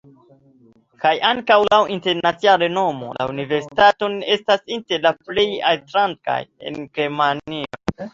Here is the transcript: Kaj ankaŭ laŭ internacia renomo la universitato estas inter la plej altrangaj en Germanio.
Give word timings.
Kaj 1.01 1.09
ankaŭ 1.31 1.57
laŭ 1.65 1.81
internacia 1.95 2.55
renomo 2.63 3.09
la 3.17 3.27
universitato 3.33 4.09
estas 4.37 4.63
inter 4.77 5.03
la 5.05 5.11
plej 5.29 5.45
altrangaj 5.73 6.39
en 6.71 6.81
Germanio. 7.01 7.71